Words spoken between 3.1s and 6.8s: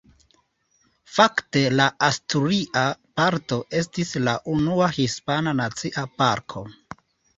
parto estis la unua hispana nacia parko.